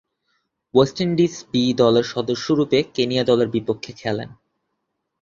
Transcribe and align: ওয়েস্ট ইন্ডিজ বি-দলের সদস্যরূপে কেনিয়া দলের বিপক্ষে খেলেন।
ওয়েস্ট 0.73 0.97
ইন্ডিজ 1.01 1.33
বি-দলের 1.51 2.05
সদস্যরূপে 2.13 2.79
কেনিয়া 2.95 3.23
দলের 3.23 3.49
বিপক্ষে 3.49 3.91
খেলেন। 3.93 4.29